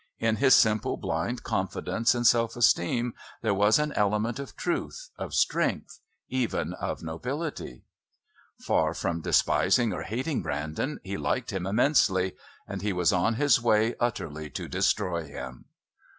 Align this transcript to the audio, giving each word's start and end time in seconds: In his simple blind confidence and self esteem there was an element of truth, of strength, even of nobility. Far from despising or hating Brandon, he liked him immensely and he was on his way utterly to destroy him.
In 0.17 0.37
his 0.37 0.55
simple 0.55 0.97
blind 0.97 1.43
confidence 1.43 2.15
and 2.15 2.25
self 2.25 2.55
esteem 2.55 3.13
there 3.43 3.53
was 3.53 3.77
an 3.77 3.93
element 3.93 4.39
of 4.39 4.55
truth, 4.57 5.11
of 5.19 5.35
strength, 5.35 5.99
even 6.27 6.73
of 6.73 7.03
nobility. 7.03 7.83
Far 8.57 8.95
from 8.95 9.21
despising 9.21 9.93
or 9.93 10.01
hating 10.01 10.41
Brandon, 10.41 10.99
he 11.03 11.17
liked 11.17 11.53
him 11.53 11.67
immensely 11.67 12.33
and 12.67 12.81
he 12.81 12.93
was 12.93 13.13
on 13.13 13.35
his 13.35 13.61
way 13.61 13.93
utterly 13.99 14.49
to 14.49 14.67
destroy 14.67 15.27
him. 15.27 15.65